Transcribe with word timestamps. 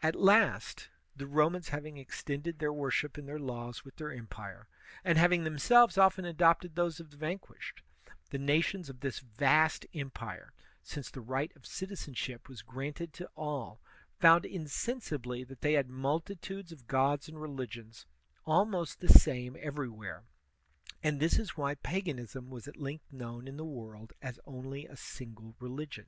At 0.00 0.14
last, 0.14 0.90
the 1.16 1.26
Romans 1.26 1.70
having 1.70 1.96
extended 1.96 2.60
their 2.60 2.72
worship 2.72 3.18
and 3.18 3.26
their 3.26 3.40
laws 3.40 3.84
with 3.84 3.96
their 3.96 4.12
empire, 4.12 4.68
and 5.02 5.18
having 5.18 5.42
themselves 5.42 5.98
often 5.98 6.24
adopted 6.24 6.76
those 6.76 7.00
of 7.00 7.10
the 7.10 7.16
vanquished, 7.16 7.82
the 8.30 8.38
nations 8.38 8.88
of 8.88 9.00
this 9.00 9.18
vast 9.18 9.86
empire, 9.92 10.52
since 10.84 11.10
the 11.10 11.20
right 11.20 11.50
of 11.56 11.66
citizenship 11.66 12.48
was 12.48 12.62
granted 12.62 13.12
to 13.14 13.28
all, 13.34 13.80
found 14.20 14.46
insensibly 14.46 15.42
that 15.42 15.62
they 15.62 15.72
had 15.72 15.88
multitudes 15.90 16.70
of 16.70 16.86
gods 16.86 17.26
and 17.28 17.42
religions, 17.42 18.06
almost 18.46 19.00
the 19.00 19.08
same 19.08 19.54
ever3rwhere; 19.54 20.22
and 21.02 21.18
this 21.18 21.40
is 21.40 21.56
why 21.56 21.74
paganism 21.74 22.50
was 22.50 22.68
at 22.68 22.76
length 22.76 23.12
known 23.12 23.48
in 23.48 23.56
the 23.56 23.64
world 23.64 24.12
as 24.22 24.38
only 24.46 24.86
a 24.86 24.96
single 24.96 25.56
religion. 25.58 26.06